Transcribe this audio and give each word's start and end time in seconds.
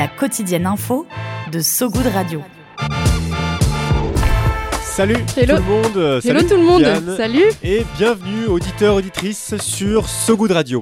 La 0.00 0.08
quotidienne 0.08 0.64
info 0.64 1.06
de 1.52 1.60
So 1.60 1.90
Good 1.90 2.06
Radio. 2.06 2.42
Salut 4.82 5.14
Hello. 5.36 5.56
tout 5.58 5.62
le 5.62 5.68
monde, 5.68 5.96
euh, 5.98 6.20
Hello 6.24 6.38
salut 6.38 6.48
tout 6.48 6.56
le 6.56 6.62
monde, 6.62 6.80
Diane, 6.80 7.16
salut 7.18 7.44
et 7.62 7.84
bienvenue 7.98 8.46
auditeurs 8.46 8.94
auditrices 8.94 9.58
sur 9.58 10.08
So 10.08 10.38
Good 10.38 10.52
Radio. 10.52 10.80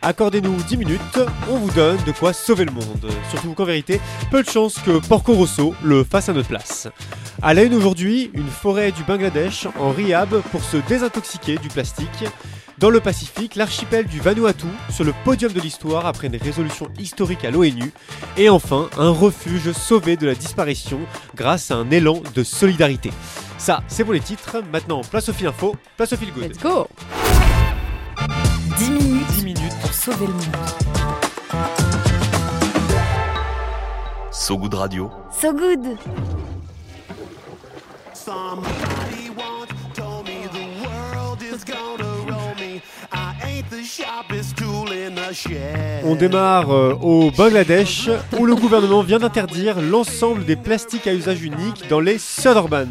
Accordez-nous 0.00 0.56
10 0.66 0.78
minutes, 0.78 1.18
on 1.50 1.56
vous 1.56 1.70
donne 1.72 1.98
de 2.06 2.12
quoi 2.12 2.32
sauver 2.32 2.64
le 2.64 2.72
monde. 2.72 3.06
Surtout 3.28 3.52
qu'en 3.52 3.66
vérité, 3.66 4.00
peu 4.30 4.42
de 4.42 4.48
chance 4.48 4.78
que 4.78 4.98
Porco 5.08 5.34
Rosso 5.34 5.74
le 5.84 6.02
fasse 6.02 6.30
à 6.30 6.32
notre 6.32 6.48
place. 6.48 6.88
À 7.42 7.52
la 7.52 7.64
une 7.64 7.74
aujourd'hui, 7.74 8.30
une 8.32 8.48
forêt 8.48 8.92
du 8.92 9.02
Bangladesh 9.02 9.66
en 9.78 9.90
rehab 9.90 10.40
pour 10.52 10.62
se 10.62 10.78
désintoxiquer 10.78 11.58
du 11.58 11.68
plastique. 11.68 12.24
Dans 12.78 12.90
le 12.90 13.00
Pacifique, 13.00 13.54
l'archipel 13.54 14.06
du 14.06 14.20
Vanuatu 14.20 14.66
sur 14.90 15.04
le 15.04 15.14
podium 15.24 15.52
de 15.52 15.60
l'histoire 15.60 16.06
après 16.06 16.26
une 16.26 16.36
résolution 16.36 16.88
historique 16.98 17.44
à 17.44 17.50
l'ONU. 17.50 17.92
Et 18.36 18.48
enfin, 18.48 18.88
un 18.98 19.10
refuge 19.10 19.72
sauvé 19.72 20.16
de 20.16 20.26
la 20.26 20.34
disparition 20.34 21.00
grâce 21.36 21.70
à 21.70 21.76
un 21.76 21.90
élan 21.90 22.20
de 22.34 22.42
solidarité. 22.42 23.12
Ça, 23.58 23.82
c'est 23.86 24.04
pour 24.04 24.12
les 24.12 24.20
titres. 24.20 24.62
Maintenant, 24.72 25.02
place 25.02 25.28
au 25.28 25.32
fil 25.32 25.46
info, 25.46 25.76
place 25.96 26.12
au 26.12 26.16
fil 26.16 26.32
good. 26.32 26.48
Let's 26.48 26.58
go 26.58 26.88
10 28.78 28.90
minutes, 28.90 29.26
10 29.36 29.44
minutes. 29.44 29.74
pour 29.80 29.92
sauver 29.92 30.26
le 30.26 30.32
monde. 30.32 30.44
So 34.32 34.58
Good 34.58 34.74
Radio. 34.74 35.10
So 35.30 35.52
Good 35.52 35.96
On 46.04 46.14
démarre 46.14 46.70
euh, 46.72 46.94
au 47.00 47.30
Bangladesh 47.30 48.08
où 48.38 48.46
le 48.46 48.54
gouvernement 48.54 49.02
vient 49.02 49.18
d'interdire 49.18 49.80
l'ensemble 49.80 50.44
des 50.44 50.56
plastiques 50.56 51.06
à 51.06 51.14
usage 51.14 51.42
unique 51.42 51.88
dans 51.88 52.00
les 52.00 52.18
Suburbans. 52.18 52.84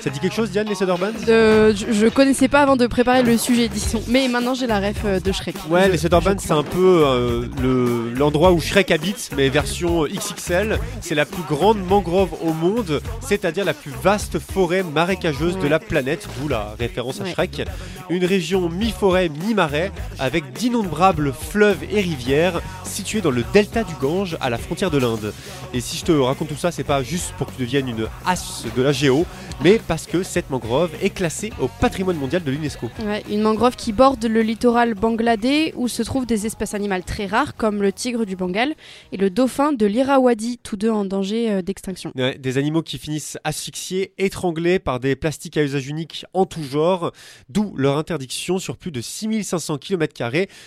Ça 0.00 0.10
dit 0.10 0.18
quelque 0.20 0.34
chose 0.34 0.50
Diane 0.50 0.66
les 0.68 0.74
Suburbans 0.74 1.06
Euh, 1.28 1.72
je, 1.74 1.92
je 1.92 2.06
connaissais 2.08 2.48
pas 2.48 2.60
avant 2.60 2.76
de 2.76 2.86
préparer 2.86 3.22
le 3.22 3.36
sujet, 3.38 3.68
disons. 3.68 4.02
Mais 4.08 4.28
maintenant 4.28 4.54
j'ai 4.54 4.66
la 4.66 4.80
ref 4.80 4.96
euh, 5.04 5.20
de 5.20 5.32
Shrek. 5.32 5.54
Ouais, 5.70 5.86
Je- 5.86 5.92
les 5.92 5.98
je 5.98 6.08
c'est 6.38 6.52
un 6.52 6.62
peu 6.62 7.02
euh, 7.06 7.46
le- 7.62 8.12
l'endroit 8.14 8.52
où 8.52 8.60
Shrek 8.60 8.90
habite, 8.90 9.30
mais 9.36 9.48
version 9.48 10.04
XXL. 10.04 10.78
C'est 11.00 11.14
la 11.14 11.24
plus 11.26 11.42
grande 11.48 11.78
mangrove 11.84 12.30
au 12.42 12.52
monde, 12.52 13.00
c'est-à-dire 13.20 13.64
la 13.64 13.74
plus 13.74 13.92
vaste 14.02 14.38
forêt 14.38 14.82
marécageuse 14.82 15.58
de 15.58 15.68
la 15.68 15.78
planète, 15.78 16.26
d'où 16.40 16.48
la 16.48 16.74
référence 16.78 17.20
à 17.20 17.24
Ouais. 17.24 17.32
Shrek. 17.32 17.62
Une 18.10 18.24
région 18.24 18.68
mi-forêt, 18.68 19.28
mi-marais, 19.28 19.92
avec 20.18 20.52
d'innombrables 20.52 21.32
fleuves 21.32 21.84
et 21.90 22.00
rivières 22.00 22.60
situés 22.84 23.20
dans 23.20 23.30
le 23.30 23.44
delta 23.52 23.84
du 23.84 23.94
Gange 23.94 24.36
à 24.40 24.50
la 24.50 24.58
frontière 24.58 24.90
de 24.90 24.98
l'Inde. 24.98 25.32
Et 25.72 25.80
si 25.80 25.96
je 25.96 26.04
te 26.04 26.12
raconte 26.12 26.48
tout 26.48 26.56
ça, 26.56 26.70
c'est 26.70 26.84
pas 26.84 27.02
juste 27.02 27.32
pour 27.38 27.46
que 27.46 27.52
tu 27.52 27.62
deviennes 27.62 27.88
une 27.88 28.06
as 28.26 28.64
de 28.76 28.82
la 28.82 28.92
géo, 28.92 29.26
mais 29.62 29.80
parce 29.88 30.06
que 30.06 30.22
cette 30.22 30.50
mangrove 30.50 30.92
est 31.02 31.10
classée 31.10 31.52
au 31.60 31.68
patrimoine 31.68 32.16
mondial 32.16 32.44
de 32.44 32.50
l'UNESCO. 32.50 32.90
Ouais, 33.04 33.24
une 33.28 33.40
mangrove 33.40 33.74
qui 33.74 33.92
borde 33.92 34.24
le 34.24 34.40
littoral 34.42 34.94
bangladais 34.94 35.72
où 35.76 35.88
se 35.88 36.02
trouvent 36.02 36.26
des 36.26 36.46
espèces 36.46 36.74
animales 36.74 37.02
très 37.02 37.26
rares 37.26 37.56
comme 37.56 37.82
le 37.82 37.92
tigre 37.92 38.24
du 38.24 38.36
Bengale 38.36 38.74
et 39.12 39.16
le 39.16 39.30
dauphin 39.30 39.72
de 39.72 39.86
l'Irrawaddy, 39.86 40.58
tous 40.62 40.76
deux 40.76 40.90
en 40.90 41.04
danger 41.04 41.50
euh, 41.50 41.62
d'extinction. 41.62 42.12
Ouais, 42.14 42.38
des 42.38 42.58
animaux 42.58 42.82
qui 42.82 42.98
finissent 42.98 43.36
asphyxiés, 43.42 44.12
étranglés 44.18 44.78
par 44.78 45.00
des 45.00 45.16
plastiques 45.16 45.56
à 45.56 45.64
usage 45.64 45.88
unique 45.88 46.24
en 46.34 46.46
tout 46.46 46.62
genre, 46.62 47.12
d'où 47.48 47.74
leur 47.76 47.98
interdiction 47.98 48.58
sur 48.58 48.76
plus 48.76 48.92
de 48.92 49.00
6500 49.00 49.78
km 49.78 50.14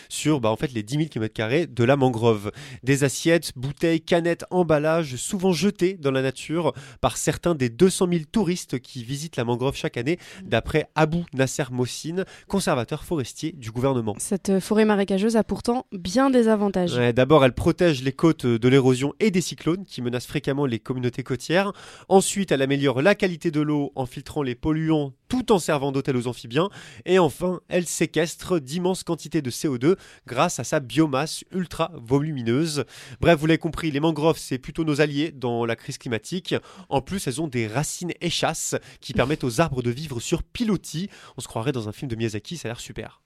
sur 0.09 0.41
bah, 0.41 0.49
en 0.49 0.55
fait, 0.55 0.73
les 0.73 0.83
10 0.83 0.95
000 0.95 1.07
km 1.09 1.73
de 1.73 1.83
la 1.83 1.95
mangrove. 1.95 2.51
Des 2.83 3.03
assiettes, 3.03 3.51
bouteilles, 3.55 4.01
canettes, 4.01 4.45
emballages, 4.51 5.15
souvent 5.15 5.53
jetés 5.53 5.93
dans 5.93 6.11
la 6.11 6.21
nature 6.21 6.73
par 6.99 7.17
certains 7.17 7.55
des 7.55 7.69
200 7.69 8.07
000 8.11 8.23
touristes 8.31 8.80
qui 8.81 9.03
visitent 9.03 9.37
la 9.37 9.43
mangrove 9.43 9.75
chaque 9.75 9.97
année, 9.97 10.17
d'après 10.43 10.89
Abou 10.95 11.25
Nasser 11.33 11.63
Mossine, 11.71 12.25
conservateur 12.47 13.03
forestier 13.03 13.53
du 13.53 13.71
gouvernement. 13.71 14.15
Cette 14.17 14.49
euh, 14.49 14.59
forêt 14.59 14.85
marécageuse 14.85 15.35
a 15.35 15.43
pourtant 15.43 15.85
bien 15.91 16.29
des 16.29 16.47
avantages. 16.47 16.95
Ouais, 16.95 17.13
D'abord, 17.13 17.45
elle 17.45 17.53
protège 17.53 18.03
les 18.03 18.11
côtes 18.11 18.45
de 18.45 18.67
l'érosion 18.67 19.13
et 19.19 19.31
des 19.31 19.41
cyclones 19.41 19.85
qui 19.85 20.01
menacent 20.01 20.27
fréquemment 20.27 20.65
les 20.65 20.79
communautés 20.79 21.23
côtières. 21.23 21.71
Ensuite, 22.09 22.51
elle 22.51 22.61
améliore 22.61 23.01
la 23.01 23.15
qualité 23.15 23.51
de 23.51 23.61
l'eau 23.61 23.91
en 23.95 24.05
filtrant 24.05 24.43
les 24.43 24.55
polluants 24.55 25.13
tout 25.31 25.53
en 25.53 25.59
servant 25.59 25.93
d'hôtel 25.93 26.17
aux 26.17 26.27
amphibiens. 26.27 26.67
Et 27.05 27.17
enfin, 27.17 27.61
elle 27.69 27.87
séquestre 27.87 28.59
d'immenses 28.59 29.05
quantités 29.05 29.41
de 29.41 29.49
CO2 29.49 29.95
grâce 30.27 30.59
à 30.59 30.65
sa 30.65 30.81
biomasse 30.81 31.45
ultra 31.53 31.89
volumineuse. 31.95 32.83
Bref, 33.21 33.39
vous 33.39 33.45
l'avez 33.45 33.57
compris, 33.57 33.91
les 33.91 34.01
mangroves, 34.01 34.37
c'est 34.37 34.57
plutôt 34.57 34.83
nos 34.83 34.99
alliés 34.99 35.31
dans 35.31 35.65
la 35.65 35.77
crise 35.77 35.97
climatique. 35.97 36.53
En 36.89 36.99
plus, 36.99 37.27
elles 37.27 37.39
ont 37.39 37.47
des 37.47 37.65
racines 37.65 38.11
échasses 38.19 38.75
qui 38.99 39.13
permettent 39.13 39.45
aux 39.45 39.61
arbres 39.61 39.81
de 39.81 39.89
vivre 39.89 40.19
sur 40.19 40.43
pilotis. 40.43 41.09
On 41.37 41.41
se 41.41 41.47
croirait 41.47 41.71
dans 41.71 41.87
un 41.87 41.93
film 41.93 42.11
de 42.11 42.17
Miyazaki, 42.17 42.57
ça 42.57 42.67
a 42.67 42.71
l'air 42.71 42.81
super. 42.81 43.21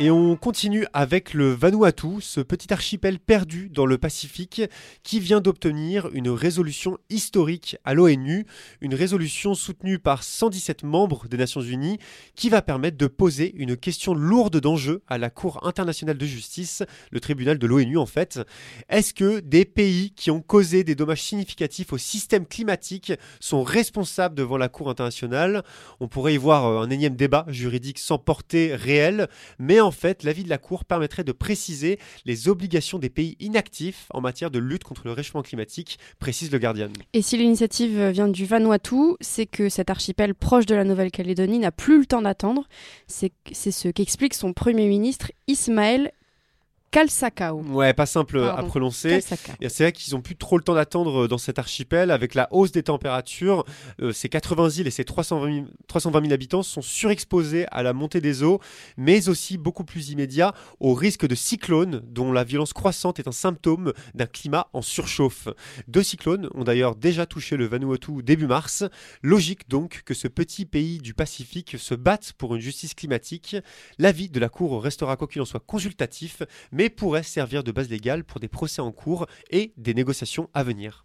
Et 0.00 0.12
on 0.12 0.36
continue 0.36 0.86
avec 0.92 1.34
le 1.34 1.50
Vanuatu, 1.50 2.20
ce 2.20 2.40
petit 2.40 2.72
archipel 2.72 3.18
perdu 3.18 3.68
dans 3.68 3.84
le 3.84 3.98
Pacifique 3.98 4.62
qui 5.02 5.18
vient 5.18 5.40
d'obtenir 5.40 6.08
une 6.12 6.28
résolution 6.28 6.98
historique 7.10 7.76
à 7.84 7.94
l'ONU, 7.94 8.46
une 8.80 8.94
résolution 8.94 9.54
soutenue 9.54 9.98
par 9.98 10.22
117 10.22 10.84
membres 10.84 11.26
des 11.26 11.36
Nations 11.36 11.62
Unies 11.62 11.98
qui 12.36 12.48
va 12.48 12.62
permettre 12.62 12.96
de 12.96 13.08
poser 13.08 13.52
une 13.56 13.76
question 13.76 14.14
lourde 14.14 14.60
d'enjeu 14.60 15.02
à 15.08 15.18
la 15.18 15.30
Cour 15.30 15.66
internationale 15.66 16.16
de 16.16 16.26
justice, 16.26 16.84
le 17.10 17.18
tribunal 17.18 17.58
de 17.58 17.66
l'ONU 17.66 17.98
en 17.98 18.06
fait. 18.06 18.38
Est-ce 18.88 19.12
que 19.12 19.40
des 19.40 19.64
pays 19.64 20.12
qui 20.12 20.30
ont 20.30 20.42
causé 20.42 20.84
des 20.84 20.94
dommages 20.94 21.22
significatifs 21.22 21.92
au 21.92 21.98
système 21.98 22.46
climatique 22.46 23.12
sont 23.40 23.64
responsables 23.64 24.36
devant 24.36 24.58
la 24.58 24.68
Cour 24.68 24.90
internationale? 24.90 25.64
On 25.98 26.06
pourrait 26.06 26.34
y 26.34 26.38
voir 26.38 26.66
euh, 26.66 26.82
un 26.82 26.90
énième 26.90 27.16
débat 27.16 27.46
juridique 27.48 27.98
sans 27.98 28.18
portée 28.18 28.76
réelle, 28.76 29.26
mais 29.58 29.80
en 29.80 29.87
fait, 29.90 30.22
l'avis 30.24 30.44
de 30.44 30.48
la 30.48 30.58
Cour 30.58 30.84
permettrait 30.84 31.24
de 31.24 31.32
préciser 31.32 31.98
les 32.24 32.48
obligations 32.48 32.98
des 32.98 33.10
pays 33.10 33.36
inactifs 33.40 34.06
en 34.10 34.20
matière 34.20 34.50
de 34.50 34.58
lutte 34.58 34.84
contre 34.84 35.02
le 35.04 35.12
réchauffement 35.12 35.42
climatique, 35.42 35.98
précise 36.18 36.50
le 36.50 36.58
Guardian. 36.58 36.88
Et 37.12 37.22
si 37.22 37.36
l'initiative 37.36 38.08
vient 38.08 38.28
du 38.28 38.46
Vanuatu, 38.46 39.14
c'est 39.20 39.46
que 39.46 39.68
cet 39.68 39.90
archipel 39.90 40.34
proche 40.34 40.66
de 40.66 40.74
la 40.74 40.84
Nouvelle-Calédonie 40.84 41.58
n'a 41.58 41.72
plus 41.72 41.98
le 41.98 42.06
temps 42.06 42.22
d'attendre. 42.22 42.68
C'est 43.06 43.32
ce 43.52 43.88
qu'explique 43.88 44.34
son 44.34 44.52
Premier 44.52 44.86
ministre 44.86 45.32
Ismaël 45.46 46.12
Kalsakao. 46.90 47.62
Ouais, 47.68 47.92
pas 47.92 48.06
simple 48.06 48.40
à 48.40 48.62
prononcer. 48.62 49.20
C'est 49.20 49.82
vrai 49.84 49.92
qu'ils 49.92 50.16
ont 50.16 50.22
plus 50.22 50.36
trop 50.36 50.56
le 50.56 50.62
temps 50.64 50.74
d'attendre 50.74 51.24
euh, 51.24 51.28
dans 51.28 51.36
cet 51.38 51.58
archipel 51.58 52.10
avec 52.10 52.34
la 52.34 52.48
hausse 52.50 52.72
des 52.72 52.82
températures. 52.82 53.64
euh, 54.00 54.12
ces 54.12 54.28
80 54.28 54.70
îles 54.70 54.86
et 54.86 54.90
ces 54.90 55.04
320 55.04 55.54
000, 55.54 55.66
320 55.86 56.20
000 56.22 56.32
habitants 56.32 56.62
sont 56.62 56.80
surexposés 56.80 57.66
à 57.70 57.82
la 57.82 57.92
montée 57.92 58.20
des 58.20 58.42
eaux, 58.42 58.60
mais 58.96 59.28
aussi 59.28 59.58
beaucoup 59.58 59.84
plus 59.84 60.10
immédiat 60.10 60.54
au 60.80 60.94
risque 60.94 61.26
de 61.26 61.34
cyclones 61.34 62.00
dont 62.06 62.32
la 62.32 62.44
violence 62.44 62.72
croissante 62.72 63.18
est 63.18 63.28
un 63.28 63.32
symptôme 63.32 63.92
d'un 64.14 64.26
climat 64.26 64.68
en 64.72 64.80
surchauffe. 64.82 65.48
Deux 65.88 66.02
cyclones 66.02 66.48
ont 66.54 66.64
d'ailleurs 66.64 66.96
déjà 66.96 67.26
touché 67.26 67.56
le 67.56 67.66
Vanuatu 67.66 68.22
début 68.22 68.46
mars. 68.46 68.84
Logique 69.22 69.68
donc 69.68 70.02
que 70.06 70.14
ce 70.14 70.28
petit 70.28 70.64
pays 70.64 70.98
du 70.98 71.12
Pacifique 71.12 71.76
se 71.78 71.94
batte 71.94 72.32
pour 72.38 72.54
une 72.54 72.60
justice 72.62 72.94
climatique. 72.94 73.56
L'avis 73.98 74.30
de 74.30 74.40
la 74.40 74.48
Cour 74.48 74.82
restera 74.82 75.16
quoi 75.16 75.28
qu'il 75.28 75.42
en 75.42 75.44
soit 75.44 75.60
consultatif, 75.60 76.42
mais 76.78 76.88
pourrait 76.88 77.24
servir 77.24 77.64
de 77.64 77.72
base 77.72 77.90
légale 77.90 78.24
pour 78.24 78.38
des 78.40 78.48
procès 78.48 78.80
en 78.80 78.92
cours 78.92 79.26
et 79.50 79.74
des 79.76 79.94
négociations 79.94 80.48
à 80.54 80.62
venir. 80.62 81.04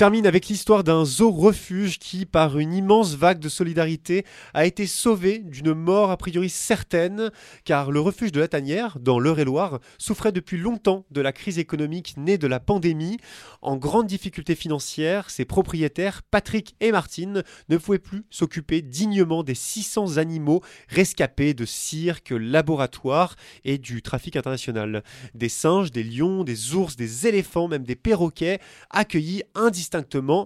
Termine 0.00 0.26
avec 0.26 0.48
l'histoire 0.48 0.82
d'un 0.82 1.04
zoo-refuge 1.04 1.98
qui, 1.98 2.24
par 2.24 2.58
une 2.58 2.72
immense 2.72 3.16
vague 3.16 3.38
de 3.38 3.50
solidarité, 3.50 4.24
a 4.54 4.64
été 4.64 4.86
sauvé 4.86 5.40
d'une 5.40 5.74
mort 5.74 6.10
a 6.10 6.16
priori 6.16 6.48
certaine, 6.48 7.30
car 7.66 7.90
le 7.90 8.00
refuge 8.00 8.32
de 8.32 8.40
la 8.40 8.48
Tanière, 8.48 8.98
dans 8.98 9.18
l'Eure-et-Loire, 9.18 9.78
souffrait 9.98 10.32
depuis 10.32 10.56
longtemps 10.56 11.04
de 11.10 11.20
la 11.20 11.32
crise 11.32 11.58
économique 11.58 12.14
née 12.16 12.38
de 12.38 12.46
la 12.46 12.60
pandémie. 12.60 13.18
En 13.60 13.76
grande 13.76 14.06
difficulté 14.06 14.54
financière, 14.54 15.28
ses 15.28 15.44
propriétaires, 15.44 16.22
Patrick 16.22 16.76
et 16.80 16.92
Martine, 16.92 17.42
ne 17.68 17.76
pouvaient 17.76 17.98
plus 17.98 18.24
s'occuper 18.30 18.80
dignement 18.80 19.42
des 19.42 19.54
600 19.54 20.16
animaux 20.16 20.62
rescapés 20.88 21.52
de 21.52 21.66
cirques, 21.66 22.30
laboratoires 22.30 23.36
et 23.66 23.76
du 23.76 24.00
trafic 24.00 24.36
international. 24.36 25.02
Des 25.34 25.50
singes, 25.50 25.92
des 25.92 26.04
lions, 26.04 26.42
des 26.42 26.74
ours, 26.74 26.96
des 26.96 27.26
éléphants, 27.26 27.68
même 27.68 27.84
des 27.84 27.96
perroquets, 27.96 28.60
accueillis 28.88 29.42
indistinctement 29.54 29.89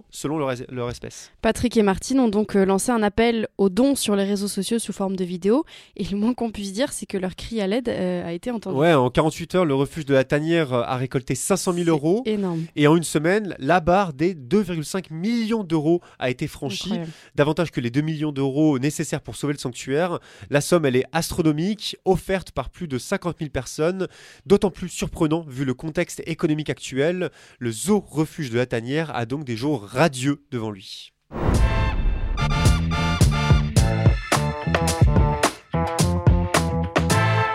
selon 0.09 0.37
leur, 0.37 0.53
leur 0.69 0.89
espèce. 0.89 1.31
Patrick 1.41 1.77
et 1.77 1.83
Martine 1.83 2.19
ont 2.19 2.27
donc 2.27 2.55
euh, 2.55 2.65
lancé 2.65 2.91
un 2.91 3.03
appel 3.03 3.47
aux 3.57 3.69
dons 3.69 3.95
sur 3.95 4.15
les 4.15 4.23
réseaux 4.23 4.47
sociaux 4.47 4.79
sous 4.79 4.93
forme 4.93 5.15
de 5.15 5.23
vidéos. 5.23 5.65
Et 5.95 6.03
le 6.03 6.17
moins 6.17 6.33
qu'on 6.33 6.51
puisse 6.51 6.73
dire, 6.73 6.91
c'est 6.91 7.05
que 7.05 7.17
leur 7.17 7.35
cri 7.35 7.61
à 7.61 7.67
l'aide 7.67 7.89
euh, 7.89 8.25
a 8.25 8.33
été 8.33 8.51
entendu. 8.51 8.77
Ouais, 8.77 8.93
en 8.93 9.09
48 9.09 9.55
heures, 9.55 9.65
le 9.65 9.75
refuge 9.75 10.05
de 10.05 10.13
la 10.13 10.23
Tanière 10.23 10.73
euh, 10.73 10.83
a 10.83 10.95
récolté 10.97 11.35
500 11.35 11.73
000 11.73 11.89
euros. 11.89 12.23
Énorme. 12.25 12.65
Et 12.75 12.87
en 12.87 12.95
une 12.95 13.03
semaine, 13.03 13.55
la 13.59 13.79
barre 13.79 14.13
des 14.13 14.33
2,5 14.33 15.13
millions 15.13 15.63
d'euros 15.63 16.01
a 16.19 16.29
été 16.29 16.47
franchie. 16.47 16.85
Incroyable. 16.85 17.11
Davantage 17.35 17.71
que 17.71 17.81
les 17.81 17.91
2 17.91 18.01
millions 18.01 18.31
d'euros 18.31 18.79
nécessaires 18.79 19.21
pour 19.21 19.35
sauver 19.35 19.53
le 19.53 19.59
sanctuaire. 19.59 20.19
La 20.49 20.61
somme, 20.61 20.85
elle 20.85 20.95
est 20.95 21.05
astronomique, 21.11 21.97
offerte 22.05 22.51
par 22.51 22.69
plus 22.69 22.87
de 22.87 22.97
50 22.97 23.37
000 23.39 23.49
personnes. 23.51 24.07
D'autant 24.45 24.71
plus 24.71 24.89
surprenant 24.89 25.45
vu 25.47 25.65
le 25.65 25.73
contexte 25.73 26.21
économique 26.25 26.69
actuel. 26.69 27.29
Le 27.59 27.71
zoo 27.71 28.03
refuge 28.09 28.49
de 28.49 28.57
la 28.57 28.65
Tanière 28.65 29.15
a 29.15 29.25
donc 29.25 29.34
des 29.43 29.57
jours 29.57 29.83
radieux 29.83 30.43
devant 30.51 30.71
lui. 30.71 31.11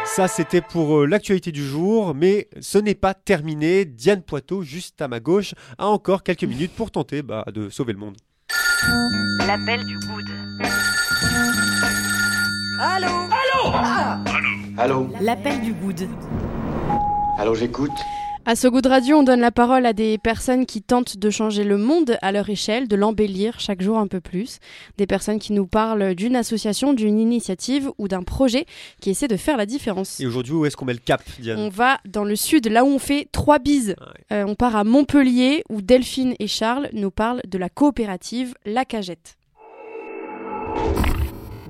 Ça, 0.05 0.29
c'était 0.29 0.61
pour 0.61 0.99
euh, 0.99 1.06
l'actualité 1.06 1.53
du 1.53 1.65
jour, 1.65 2.15
mais 2.15 2.49
ce 2.61 2.79
n'est 2.79 2.94
pas 2.97 3.15
terminé. 3.15 3.85
Diane 3.85 4.23
Poitot, 4.23 4.62
juste 4.62 5.00
à 5.00 5.09
ma 5.09 5.21
gauche, 5.21 5.55
a 5.79 5.87
encore 5.87 6.25
quelques 6.25 6.44
minutes 6.44 6.73
pour 6.73 6.91
tenter 6.91 7.23
bah, 7.23 7.44
de 7.55 7.71
sauver 7.71 7.93
le 7.93 8.00
monde. 8.00 8.17
L'appel 9.47 9.85
du 9.87 9.99
good. 10.00 10.26
Allô? 14.76 15.09
L'appel 15.21 15.61
du 15.61 15.73
good. 15.75 16.09
Allô, 17.38 17.55
j'écoute 17.55 17.91
À 18.47 18.57
ce 18.57 18.67
goût 18.67 18.81
de 18.81 18.89
radio, 18.89 19.19
on 19.19 19.23
donne 19.23 19.41
la 19.41 19.51
parole 19.51 19.85
à 19.85 19.93
des 19.93 20.17
personnes 20.17 20.65
qui 20.65 20.81
tentent 20.81 21.19
de 21.19 21.31
changer 21.31 21.63
le 21.63 21.77
monde 21.77 22.17
à 22.23 22.33
leur 22.33 22.49
échelle, 22.49 22.89
de 22.89 22.97
l'embellir 22.97 23.61
chaque 23.61 23.83
jour 23.83 23.99
un 23.99 24.07
peu 24.07 24.21
plus. 24.21 24.59
Des 24.97 25.07
personnes 25.07 25.39
qui 25.39 25.53
nous 25.53 25.67
parlent 25.67 26.15
d'une 26.15 26.35
association, 26.35 26.95
d'une 26.95 27.19
initiative 27.19 27.91
ou 27.99 28.09
d'un 28.09 28.23
projet 28.23 28.65
qui 29.01 29.11
essaie 29.11 29.29
de 29.29 29.37
faire 29.37 29.59
la 29.59 29.67
différence. 29.67 30.19
Et 30.21 30.27
aujourd'hui, 30.27 30.55
où 30.55 30.65
est-ce 30.65 30.77
qu'on 30.77 30.87
met 30.87 30.95
le 30.95 31.01
cap, 31.01 31.23
Diane 31.39 31.61
On 31.61 31.69
va 31.69 31.99
dans 32.07 32.25
le 32.25 32.35
sud, 32.35 32.67
là 32.67 32.83
où 32.83 32.89
on 32.89 32.99
fait 32.99 33.29
trois 33.31 33.59
bises. 33.59 33.95
Euh, 34.33 34.45
on 34.47 34.55
part 34.55 34.75
à 34.75 34.85
Montpellier, 34.85 35.63
où 35.69 35.83
Delphine 35.83 36.35
et 36.41 36.47
Charles 36.47 36.89
nous 36.95 37.11
parlent 37.11 37.43
de 37.47 37.59
la 37.59 37.69
coopérative 37.69 38.55
La 38.65 38.87
Cagette. 38.87 39.37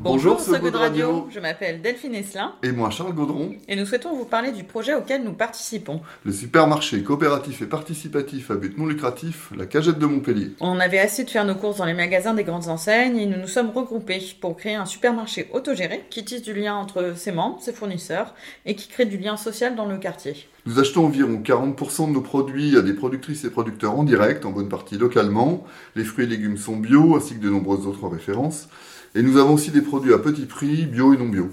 Bonjour, 0.02 0.40
So 0.40 0.52
Good 0.52 0.62
Good 0.62 0.74
Radio. 0.76 1.06
Radio. 1.08 1.28
Je 1.30 1.40
m'appelle 1.40 1.82
Delphine 1.82 2.14
Esselin 2.14 2.54
Et 2.62 2.72
moi, 2.72 2.88
Charles 2.88 3.12
Gaudron, 3.12 3.52
et 3.68 3.76
nous 3.76 3.84
souhaitons 3.84 4.16
vous 4.16 4.24
parler 4.24 4.50
du 4.50 4.64
projet 4.64 4.94
auquel 4.94 5.22
nous 5.22 5.34
participons. 5.34 6.00
le 6.24 6.32
supermarché 6.32 7.02
coopératif 7.02 7.60
et 7.60 7.66
participatif 7.66 8.50
à 8.50 8.54
but 8.54 8.78
non 8.78 8.86
lucratif, 8.86 9.50
la 9.54 9.66
Cagette 9.66 9.98
de 9.98 10.06
Montpellier. 10.06 10.52
On 10.60 10.80
avait 10.80 10.98
assez 10.98 11.24
de 11.24 11.30
faire 11.30 11.44
nos 11.44 11.54
courses 11.54 11.76
dans 11.76 11.84
les 11.84 11.92
magasins 11.92 12.32
des 12.32 12.44
grandes 12.44 12.68
enseignes 12.68 13.18
et 13.18 13.26
nous 13.26 13.38
nous 13.38 13.46
sommes 13.46 13.68
regroupés 13.70 14.22
pour 14.40 14.56
créer 14.56 14.74
un 14.74 14.86
supermarché 14.86 15.48
autogéré 15.52 16.06
qui 16.08 16.24
tisse 16.24 16.42
du 16.42 16.54
lien 16.54 16.76
entre 16.76 17.12
ses 17.14 17.32
membres, 17.32 17.60
ses 17.60 17.74
fournisseurs 17.74 18.34
et 18.64 18.74
qui 18.74 18.88
crée 18.88 19.04
du 19.04 19.18
lien 19.18 19.36
social 19.36 19.76
dans 19.76 19.86
le 19.86 19.98
quartier. 19.98 20.48
Nous 20.64 20.78
achetons 20.78 21.04
environ 21.04 21.42
40% 21.44 22.08
de 22.08 22.12
nos 22.12 22.20
produits 22.22 22.76
à 22.76 22.80
des 22.80 22.94
productrices 22.94 23.44
et 23.44 23.50
producteurs 23.50 23.98
en 23.98 24.04
direct, 24.04 24.46
en 24.46 24.50
bonne 24.50 24.68
partie 24.70 24.96
localement. 24.96 25.64
Les 25.94 26.04
fruits 26.04 26.24
et 26.24 26.28
légumes 26.28 26.56
sont 26.56 26.76
bio, 26.76 27.16
ainsi 27.16 27.34
que 27.34 27.42
de 27.42 27.50
nombreuses 27.50 27.86
autres 27.86 28.08
références. 28.08 28.68
Et 29.14 29.22
nous 29.22 29.38
avons 29.38 29.54
aussi 29.54 29.70
des 29.70 29.80
produits 29.80 30.14
à 30.14 30.18
petit 30.18 30.46
prix, 30.46 30.86
bio 30.86 31.12
et 31.12 31.16
non 31.16 31.28
bio. 31.28 31.50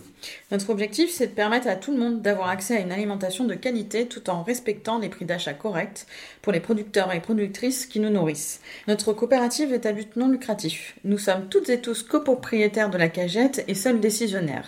Notre 0.52 0.70
objectif, 0.70 1.10
c'est 1.12 1.28
de 1.28 1.32
permettre 1.34 1.68
à 1.68 1.76
tout 1.76 1.92
le 1.92 1.98
monde 1.98 2.22
d'avoir 2.22 2.50
accès 2.50 2.78
à 2.78 2.80
une 2.80 2.92
alimentation 2.92 3.46
de 3.46 3.54
qualité 3.54 4.08
tout 4.08 4.30
en 4.30 4.44
respectant 4.44 5.00
les 5.00 5.10
prix 5.10 5.26
d'achat 5.26 5.54
corrects 5.54 6.06
pour 6.42 6.54
les 6.54 6.60
producteurs 6.60 7.12
et 7.14 7.20
productrices 7.20 7.86
qui 7.86 8.00
nous 8.00 8.10
nourrissent. 8.10 8.62
Notre 8.88 9.14
coopérative 9.14 9.74
est 9.74 9.86
à 9.86 9.92
but 9.92 10.16
non 10.16 10.30
lucratif. 10.30 10.96
Nous 11.04 11.18
sommes 11.18 11.48
toutes 11.50 11.70
et 11.70 11.82
tous 11.82 12.04
copropriétaires 12.04 12.90
de 12.90 12.98
la 12.98 13.10
cagette 13.10 13.64
et 13.68 13.76
seuls 13.76 14.00
décisionnaires. 14.00 14.68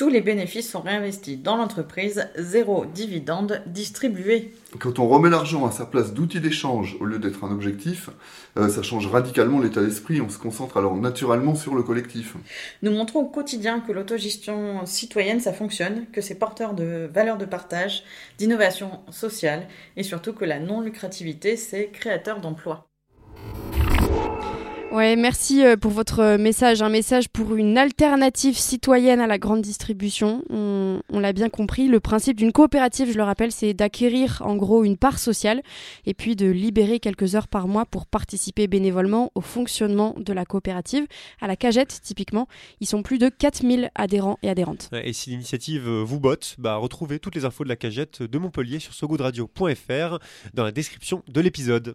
Tous 0.00 0.08
les 0.08 0.22
bénéfices 0.22 0.70
sont 0.70 0.80
réinvestis 0.80 1.36
dans 1.36 1.56
l'entreprise, 1.56 2.28
zéro 2.38 2.86
dividende 2.86 3.62
distribué. 3.66 4.54
Quand 4.78 4.98
on 4.98 5.08
remet 5.08 5.28
l'argent 5.28 5.66
à 5.66 5.72
sa 5.72 5.84
place 5.84 6.14
d'outil 6.14 6.40
d'échange 6.40 6.96
au 7.00 7.04
lieu 7.04 7.18
d'être 7.18 7.44
un 7.44 7.52
objectif, 7.52 8.08
euh, 8.56 8.68
ça 8.68 8.82
change 8.82 9.06
radicalement 9.08 9.58
l'état 9.58 9.82
d'esprit. 9.82 10.20
On 10.20 10.30
se 10.30 10.38
concentre 10.38 10.78
alors 10.78 10.96
naturellement 10.96 11.54
sur 11.54 11.74
le 11.74 11.82
collectif. 11.82 12.36
Nous 12.82 12.92
montrons 12.92 13.20
au 13.20 13.26
quotidien 13.26 13.80
que 13.80 13.92
l'autogestion 13.92 14.79
citoyenne, 14.86 15.40
ça 15.40 15.52
fonctionne, 15.52 16.06
que 16.12 16.20
c'est 16.20 16.34
porteur 16.34 16.74
de 16.74 17.08
valeurs 17.12 17.38
de 17.38 17.44
partage, 17.44 18.04
d'innovation 18.38 19.00
sociale 19.10 19.66
et 19.96 20.02
surtout 20.02 20.32
que 20.32 20.44
la 20.44 20.58
non-lucrativité, 20.58 21.56
c'est 21.56 21.88
créateur 21.88 22.40
d'emplois. 22.40 22.90
Ouais, 24.92 25.14
merci 25.14 25.64
euh, 25.64 25.76
pour 25.76 25.92
votre 25.92 26.36
message. 26.36 26.82
Un 26.82 26.88
message 26.88 27.28
pour 27.28 27.54
une 27.54 27.78
alternative 27.78 28.58
citoyenne 28.58 29.20
à 29.20 29.28
la 29.28 29.38
grande 29.38 29.62
distribution. 29.62 30.42
On, 30.50 31.00
on 31.08 31.20
l'a 31.20 31.32
bien 31.32 31.48
compris. 31.48 31.86
Le 31.86 32.00
principe 32.00 32.36
d'une 32.36 32.50
coopérative, 32.50 33.12
je 33.12 33.16
le 33.16 33.22
rappelle, 33.22 33.52
c'est 33.52 33.72
d'acquérir 33.72 34.42
en 34.44 34.56
gros 34.56 34.82
une 34.82 34.96
part 34.96 35.20
sociale 35.20 35.62
et 36.06 36.14
puis 36.14 36.34
de 36.34 36.46
libérer 36.46 36.98
quelques 36.98 37.36
heures 37.36 37.46
par 37.46 37.68
mois 37.68 37.86
pour 37.86 38.06
participer 38.06 38.66
bénévolement 38.66 39.30
au 39.36 39.40
fonctionnement 39.40 40.16
de 40.18 40.32
la 40.32 40.44
coopérative. 40.44 41.06
À 41.40 41.46
la 41.46 41.54
cagette, 41.54 42.00
typiquement, 42.02 42.48
ils 42.80 42.88
sont 42.88 43.04
plus 43.04 43.18
de 43.18 43.28
4000 43.28 43.90
adhérents 43.94 44.38
et 44.42 44.50
adhérentes. 44.50 44.90
Et 45.04 45.12
si 45.12 45.30
l'initiative 45.30 45.86
euh, 45.86 46.02
vous 46.02 46.18
botte, 46.18 46.56
bah, 46.58 46.74
retrouvez 46.74 47.20
toutes 47.20 47.36
les 47.36 47.44
infos 47.44 47.62
de 47.62 47.68
la 47.68 47.76
cagette 47.76 48.24
de 48.24 48.38
Montpellier 48.38 48.80
sur 48.80 48.92
sogoodradio.fr 48.92 50.18
dans 50.52 50.64
la 50.64 50.72
description 50.72 51.22
de 51.28 51.40
l'épisode. 51.40 51.94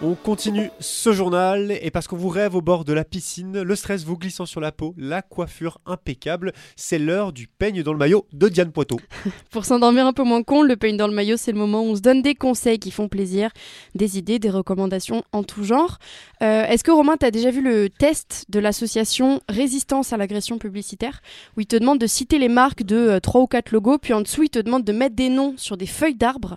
On 0.00 0.14
continue 0.14 0.70
ce 0.78 1.12
journal 1.12 1.76
et 1.82 1.90
parce 1.90 2.06
qu'on 2.06 2.16
vous 2.16 2.28
rêve 2.28 2.54
au 2.54 2.60
bord 2.60 2.84
de 2.84 2.92
la 2.92 3.04
piscine, 3.04 3.62
le 3.62 3.74
stress 3.74 4.04
vous 4.04 4.16
glissant 4.16 4.46
sur 4.46 4.60
la 4.60 4.70
peau, 4.70 4.94
la 4.96 5.22
coiffure 5.22 5.80
impeccable, 5.86 6.52
c'est 6.76 7.00
l'heure 7.00 7.32
du 7.32 7.48
peigne 7.48 7.82
dans 7.82 7.92
le 7.92 7.98
maillot 7.98 8.24
de 8.32 8.48
Diane 8.48 8.70
Poitot. 8.70 9.00
Pour 9.50 9.64
s'endormir 9.64 10.06
un 10.06 10.12
peu 10.12 10.22
moins 10.22 10.44
con, 10.44 10.62
le 10.62 10.76
peigne 10.76 10.96
dans 10.96 11.08
le 11.08 11.14
maillot, 11.14 11.36
c'est 11.36 11.50
le 11.50 11.58
moment 11.58 11.82
où 11.82 11.86
on 11.86 11.96
se 11.96 12.00
donne 12.00 12.22
des 12.22 12.36
conseils 12.36 12.78
qui 12.78 12.92
font 12.92 13.08
plaisir, 13.08 13.50
des 13.96 14.18
idées, 14.18 14.38
des 14.38 14.50
recommandations 14.50 15.24
en 15.32 15.42
tout 15.42 15.64
genre. 15.64 15.98
Euh, 16.42 16.64
Est-ce 16.66 16.84
que 16.84 16.92
Romain, 16.92 17.16
tu 17.16 17.26
as 17.26 17.32
déjà 17.32 17.50
vu 17.50 17.60
le 17.60 17.90
test 17.90 18.44
de 18.48 18.60
l'association 18.60 19.40
Résistance 19.48 20.12
à 20.12 20.16
l'agression 20.16 20.58
publicitaire 20.58 21.22
où 21.56 21.60
il 21.60 21.66
te 21.66 21.74
demande 21.74 21.98
de 21.98 22.06
citer 22.06 22.38
les 22.38 22.48
marques 22.48 22.84
de 22.84 23.18
3 23.18 23.40
ou 23.40 23.46
4 23.48 23.72
logos, 23.72 23.98
puis 23.98 24.12
en 24.12 24.20
dessous, 24.20 24.44
il 24.44 24.50
te 24.50 24.60
demande 24.60 24.84
de 24.84 24.92
mettre 24.92 25.16
des 25.16 25.28
noms 25.28 25.54
sur 25.56 25.76
des 25.76 25.86
feuilles 25.86 26.14
d'arbres? 26.14 26.56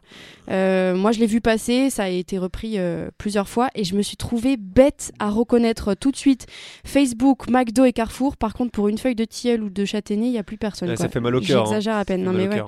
Euh, 0.52 0.96
moi, 0.96 1.12
je 1.12 1.20
l'ai 1.20 1.26
vu 1.26 1.42
passer, 1.42 1.90
ça 1.90 2.04
a 2.04 2.10
été 2.10 2.38
repris 2.38 2.78
euh, 2.78 3.10
plusieurs 3.32 3.48
fois 3.48 3.70
et 3.76 3.86
je 3.86 3.96
me 3.96 4.02
suis 4.02 4.18
trouvée 4.18 4.58
bête 4.58 5.14
à 5.18 5.30
reconnaître 5.30 5.94
tout 5.94 6.12
de 6.12 6.18
suite 6.18 6.48
Facebook, 6.84 7.50
McDo 7.50 7.86
et 7.86 7.94
Carrefour. 7.94 8.36
Par 8.36 8.54
contre, 8.54 8.72
pour 8.72 8.90
une 8.90 8.98
feuille 8.98 9.16
de 9.16 9.24
tilleul 9.24 9.64
ou 9.64 9.70
de 9.70 9.86
châtaignier, 9.86 10.28
il 10.28 10.32
n'y 10.32 10.38
a 10.38 10.44
plus 10.44 10.58
personne. 10.58 10.90
Quoi. 10.90 10.98
ça 10.98 11.08
fait 11.08 11.22
mal 11.22 11.34
au 11.34 11.40
cœur, 11.40 11.62
hein. 11.62 11.66
J'exagère 11.66 11.96
à 11.96 12.04
peine, 12.04 12.26
non 12.26 12.34
mais 12.34 12.50
ouais. 12.50 12.62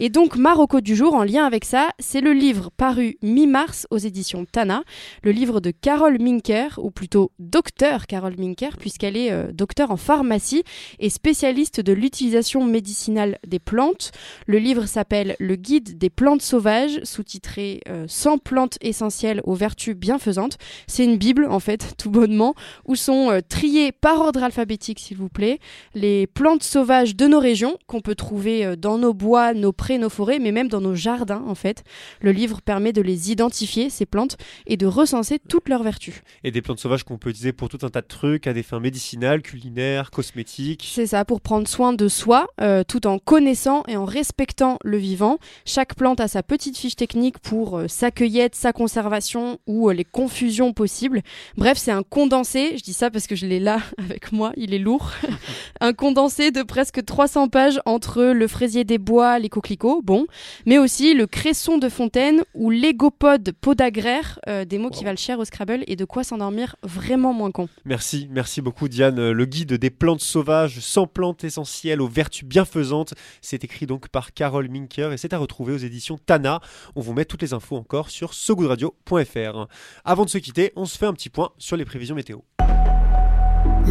Et 0.00 0.08
donc, 0.08 0.36
Marocco 0.36 0.80
du 0.80 0.96
jour, 0.96 1.12
en 1.12 1.22
lien 1.22 1.44
avec 1.44 1.66
ça, 1.66 1.90
c'est 1.98 2.22
le 2.22 2.32
livre 2.32 2.70
paru 2.74 3.18
mi-mars 3.20 3.86
aux 3.90 3.98
éditions 3.98 4.46
Tana, 4.50 4.84
le 5.22 5.32
livre 5.32 5.60
de 5.60 5.70
Carole 5.70 6.18
Minker, 6.18 6.80
ou 6.82 6.90
plutôt 6.90 7.30
docteur 7.38 8.06
Carole 8.06 8.36
Minker, 8.38 8.78
puisqu'elle 8.78 9.18
est 9.18 9.32
euh, 9.32 9.52
docteur 9.52 9.90
en 9.90 9.98
pharmacie 9.98 10.62
et 10.98 11.10
spécialiste 11.10 11.82
de 11.82 11.92
l'utilisation 11.92 12.64
médicinale 12.64 13.38
des 13.46 13.58
plantes. 13.58 14.12
Le 14.46 14.56
livre 14.56 14.86
s'appelle 14.86 15.36
Le 15.40 15.56
guide 15.56 15.98
des 15.98 16.08
plantes 16.08 16.40
sauvages, 16.40 17.00
sous-titré 17.02 17.82
euh, 17.90 18.06
100 18.08 18.38
plantes 18.38 18.78
essentielles 18.80 19.42
aux 19.44 19.54
vertus 19.54 19.94
bienfaisante. 20.06 20.56
C'est 20.86 21.04
une 21.04 21.16
bible 21.16 21.46
en 21.50 21.58
fait, 21.58 21.94
tout 21.98 22.10
bonnement, 22.10 22.54
où 22.84 22.94
sont 22.94 23.30
euh, 23.30 23.40
triées 23.46 23.90
par 23.90 24.20
ordre 24.20 24.44
alphabétique 24.44 25.00
s'il 25.00 25.16
vous 25.16 25.28
plaît 25.28 25.58
les 25.94 26.28
plantes 26.28 26.62
sauvages 26.62 27.16
de 27.16 27.26
nos 27.26 27.40
régions 27.40 27.76
qu'on 27.88 28.00
peut 28.00 28.14
trouver 28.14 28.64
euh, 28.64 28.76
dans 28.76 28.98
nos 28.98 29.12
bois, 29.12 29.52
nos 29.52 29.72
prés, 29.72 29.98
nos 29.98 30.08
forêts, 30.08 30.38
mais 30.38 30.52
même 30.52 30.68
dans 30.68 30.80
nos 30.80 30.94
jardins 30.94 31.42
en 31.46 31.56
fait. 31.56 31.82
Le 32.20 32.30
livre 32.30 32.60
permet 32.62 32.92
de 32.92 33.02
les 33.02 33.32
identifier 33.32 33.90
ces 33.90 34.06
plantes 34.06 34.36
et 34.68 34.76
de 34.76 34.86
recenser 34.86 35.40
toutes 35.40 35.68
leurs 35.68 35.82
vertus. 35.82 36.22
Et 36.44 36.52
des 36.52 36.62
plantes 36.62 36.78
sauvages 36.78 37.02
qu'on 37.02 37.18
peut 37.18 37.30
utiliser 37.30 37.52
pour 37.52 37.68
tout 37.68 37.78
un 37.82 37.88
tas 37.88 38.00
de 38.00 38.06
trucs, 38.06 38.46
à 38.46 38.52
des 38.52 38.62
fins 38.62 38.78
médicinales, 38.78 39.42
culinaires, 39.42 40.12
cosmétiques. 40.12 40.88
C'est 40.94 41.08
ça, 41.08 41.24
pour 41.24 41.40
prendre 41.40 41.66
soin 41.66 41.92
de 41.92 42.06
soi, 42.06 42.46
euh, 42.60 42.84
tout 42.86 43.08
en 43.08 43.18
connaissant 43.18 43.82
et 43.88 43.96
en 43.96 44.04
respectant 44.04 44.78
le 44.84 44.98
vivant. 44.98 45.38
Chaque 45.64 45.96
plante 45.96 46.20
a 46.20 46.28
sa 46.28 46.44
petite 46.44 46.78
fiche 46.78 46.94
technique 46.94 47.38
pour 47.40 47.78
euh, 47.78 47.88
sa 47.88 48.10
cueillette, 48.10 48.54
sa 48.54 48.72
conservation 48.72 49.58
ou 49.66 49.88
euh, 49.88 49.92
les 49.96 50.04
confusions 50.04 50.72
possibles. 50.72 51.22
Bref, 51.56 51.78
c'est 51.78 51.90
un 51.90 52.02
condensé, 52.02 52.76
je 52.76 52.82
dis 52.82 52.92
ça 52.92 53.10
parce 53.10 53.26
que 53.26 53.34
je 53.34 53.46
l'ai 53.46 53.60
là 53.60 53.80
avec 53.98 54.32
moi, 54.32 54.52
il 54.56 54.74
est 54.74 54.78
lourd. 54.78 55.10
un 55.80 55.92
condensé 55.92 56.50
de 56.50 56.62
presque 56.62 57.04
300 57.04 57.48
pages 57.48 57.80
entre 57.86 58.22
le 58.22 58.46
fraisier 58.46 58.84
des 58.84 58.98
bois, 58.98 59.38
les 59.38 59.48
coquelicots, 59.48 60.02
bon, 60.02 60.26
mais 60.66 60.78
aussi 60.78 61.14
le 61.14 61.26
cresson 61.26 61.78
de 61.78 61.88
fontaine 61.88 62.42
ou 62.54 62.70
l'égopode 62.70 63.52
podagraire, 63.60 64.38
euh, 64.48 64.64
des 64.64 64.78
mots 64.78 64.90
qui 64.90 65.04
valent 65.04 65.16
cher 65.16 65.38
au 65.38 65.44
Scrabble 65.44 65.82
et 65.86 65.96
de 65.96 66.04
quoi 66.04 66.24
s'endormir 66.24 66.76
vraiment 66.82 67.32
moins 67.32 67.50
con. 67.50 67.68
Merci, 67.84 68.28
merci 68.30 68.60
beaucoup 68.60 68.88
Diane. 68.88 69.30
Le 69.30 69.44
guide 69.46 69.74
des 69.74 69.90
plantes 69.90 70.20
sauvages, 70.20 70.80
100 70.80 71.06
plantes 71.06 71.44
essentielles 71.44 72.00
aux 72.00 72.08
vertus 72.08 72.44
bienfaisantes, 72.44 73.14
c'est 73.40 73.64
écrit 73.64 73.86
donc 73.86 74.08
par 74.08 74.32
Carole 74.32 74.68
Minker 74.68 75.12
et 75.12 75.16
c'est 75.16 75.32
à 75.32 75.38
retrouver 75.38 75.72
aux 75.72 75.78
éditions 75.78 76.18
Tana. 76.18 76.60
On 76.94 77.00
vous 77.00 77.12
met 77.12 77.24
toutes 77.24 77.42
les 77.42 77.54
infos 77.54 77.76
encore 77.76 78.10
sur 78.10 78.34
sogoodradio.fr. 78.34 79.66
Avant 80.04 80.24
de 80.24 80.30
se 80.30 80.38
quitter, 80.38 80.72
on 80.76 80.86
se 80.86 80.96
fait 80.98 81.06
un 81.06 81.12
petit 81.12 81.30
point 81.30 81.50
sur 81.58 81.76
les 81.76 81.84
prévisions 81.84 82.14
météo. 82.14 82.38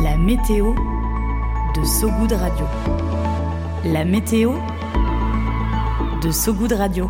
La 0.03 0.17
météo 0.17 0.73
de 1.75 1.83
Sogoud 1.83 2.31
Radio. 2.31 2.65
La 3.85 4.05
météo 4.05 4.53
de 6.21 6.31
Sogoud 6.31 6.71
Radio. 6.71 7.09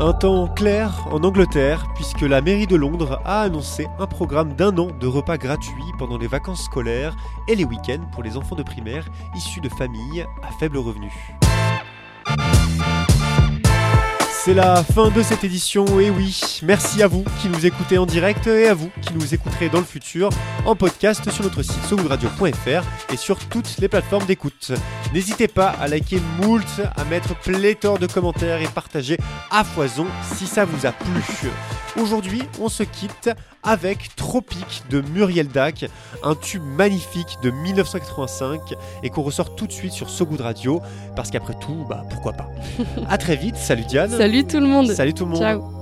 Un 0.00 0.12
temps 0.12 0.46
clair 0.46 1.08
en 1.10 1.24
Angleterre, 1.24 1.88
puisque 1.96 2.20
la 2.20 2.40
mairie 2.40 2.68
de 2.68 2.76
Londres 2.76 3.20
a 3.24 3.42
annoncé 3.42 3.88
un 3.98 4.06
programme 4.06 4.54
d'un 4.54 4.76
an 4.78 4.88
de 5.00 5.06
repas 5.08 5.38
gratuits 5.38 5.92
pendant 5.98 6.18
les 6.18 6.28
vacances 6.28 6.66
scolaires 6.66 7.16
et 7.48 7.56
les 7.56 7.64
week-ends 7.64 8.08
pour 8.12 8.22
les 8.22 8.36
enfants 8.36 8.54
de 8.54 8.62
primaire 8.62 9.08
issus 9.34 9.60
de 9.60 9.68
familles 9.68 10.24
à 10.42 10.52
faible 10.60 10.78
revenu. 10.78 11.10
C'est 14.48 14.54
la 14.54 14.82
fin 14.82 15.10
de 15.10 15.22
cette 15.22 15.44
édition, 15.44 15.84
et 16.00 16.08
oui, 16.08 16.40
merci 16.62 17.02
à 17.02 17.06
vous 17.06 17.22
qui 17.42 17.50
nous 17.50 17.66
écoutez 17.66 17.98
en 17.98 18.06
direct 18.06 18.46
et 18.46 18.68
à 18.68 18.72
vous 18.72 18.90
qui 19.02 19.12
nous 19.12 19.34
écouterez 19.34 19.68
dans 19.68 19.80
le 19.80 19.84
futur 19.84 20.30
en 20.64 20.74
podcast 20.74 21.30
sur 21.30 21.44
notre 21.44 21.62
site 21.62 21.84
sogoodradio.fr 21.84 23.12
et 23.12 23.16
sur 23.18 23.38
toutes 23.50 23.76
les 23.76 23.88
plateformes 23.88 24.24
d'écoute. 24.24 24.72
N'hésitez 25.12 25.48
pas 25.48 25.68
à 25.68 25.86
liker 25.86 26.22
moult, 26.40 26.80
à 26.96 27.04
mettre 27.04 27.38
pléthore 27.38 27.98
de 27.98 28.06
commentaires 28.06 28.62
et 28.62 28.68
partager 28.68 29.18
à 29.50 29.64
foison 29.64 30.06
si 30.34 30.46
ça 30.46 30.64
vous 30.64 30.86
a 30.86 30.92
plu. 30.92 31.50
Aujourd'hui, 32.00 32.40
on 32.58 32.70
se 32.70 32.84
quitte 32.84 33.28
avec 33.68 34.16
Tropique 34.16 34.82
de 34.88 35.02
Muriel 35.02 35.48
Dac, 35.48 35.84
un 36.22 36.34
tube 36.34 36.62
magnifique 36.62 37.36
de 37.42 37.50
1985 37.50 38.74
et 39.02 39.10
qu'on 39.10 39.22
ressort 39.22 39.54
tout 39.56 39.66
de 39.66 39.72
suite 39.72 39.92
sur 39.92 40.08
So 40.08 40.24
Good 40.24 40.40
Radio 40.40 40.80
parce 41.14 41.30
qu'après 41.30 41.52
tout, 41.60 41.84
bah 41.86 42.02
pourquoi 42.08 42.32
pas. 42.32 42.48
à 43.10 43.18
très 43.18 43.36
vite, 43.36 43.56
salut 43.56 43.84
Diane. 43.84 44.10
Salut 44.10 44.44
tout 44.46 44.60
le 44.60 44.66
monde. 44.66 44.90
Salut 44.90 45.12
tout 45.12 45.26
le 45.26 45.32
monde. 45.32 45.40
Ciao. 45.40 45.78